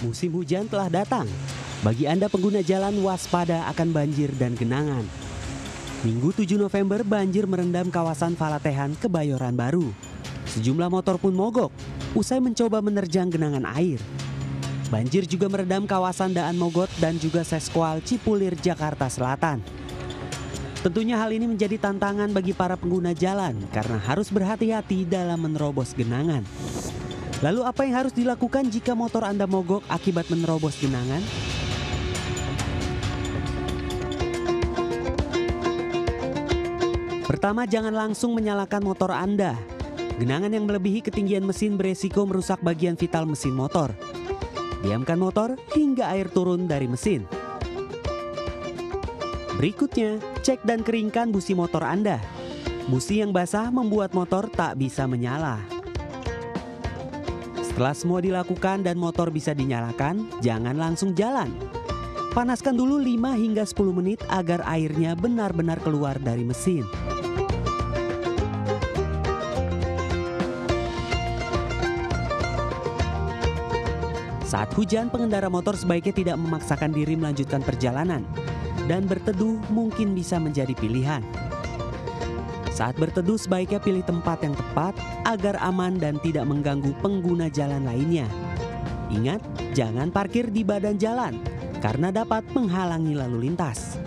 [0.00, 1.28] Musim hujan telah datang.
[1.84, 5.04] Bagi Anda pengguna jalan waspada akan banjir dan genangan.
[6.00, 9.92] Minggu 7 November banjir merendam kawasan Falatehan, Kebayoran Baru.
[10.48, 11.68] Sejumlah motor pun mogok
[12.16, 14.00] usai mencoba menerjang genangan air.
[14.88, 19.62] Banjir juga merendam kawasan Daan Mogot dan juga Seskual Cipulir, Jakarta Selatan.
[20.80, 26.42] Tentunya hal ini menjadi tantangan bagi para pengguna jalan karena harus berhati-hati dalam menerobos genangan.
[27.40, 31.24] Lalu apa yang harus dilakukan jika motor Anda mogok akibat menerobos genangan?
[37.24, 39.56] Pertama, jangan langsung menyalakan motor Anda.
[40.20, 43.88] Genangan yang melebihi ketinggian mesin beresiko merusak bagian vital mesin motor.
[44.84, 47.24] Diamkan motor hingga air turun dari mesin.
[49.56, 52.20] Berikutnya, cek dan keringkan busi motor Anda.
[52.84, 55.79] Busi yang basah membuat motor tak bisa menyala.
[57.80, 61.48] Setelah semua dilakukan dan motor bisa dinyalakan, jangan langsung jalan.
[62.36, 66.84] Panaskan dulu 5 hingga 10 menit agar airnya benar-benar keluar dari mesin.
[74.44, 78.28] Saat hujan, pengendara motor sebaiknya tidak memaksakan diri melanjutkan perjalanan
[78.92, 81.24] dan berteduh mungkin bisa menjadi pilihan.
[82.70, 84.94] Saat berteduh sebaiknya pilih tempat yang tepat
[85.26, 88.30] agar aman dan tidak mengganggu pengguna jalan lainnya.
[89.10, 89.42] Ingat,
[89.74, 91.34] jangan parkir di badan jalan
[91.82, 93.98] karena dapat menghalangi lalu lintas.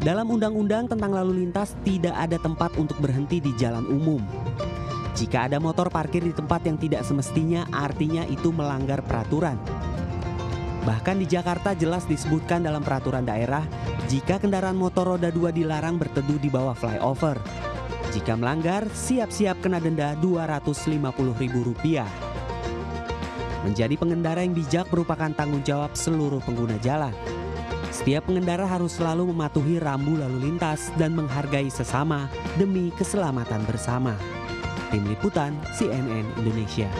[0.00, 4.20] Dalam undang-undang tentang lalu lintas tidak ada tempat untuk berhenti di jalan umum.
[5.12, 9.60] Jika ada motor parkir di tempat yang tidak semestinya, artinya itu melanggar peraturan.
[10.88, 13.60] Bahkan di Jakarta jelas disebutkan dalam peraturan daerah
[14.10, 17.38] jika kendaraan motor roda 2 dilarang berteduh di bawah flyover.
[18.10, 22.02] Jika melanggar, siap-siap kena denda Rp250.000.
[23.62, 27.14] Menjadi pengendara yang bijak merupakan tanggung jawab seluruh pengguna jalan.
[27.94, 32.26] Setiap pengendara harus selalu mematuhi rambu lalu lintas dan menghargai sesama
[32.58, 34.18] demi keselamatan bersama.
[34.90, 36.90] Tim Liputan CNN Indonesia.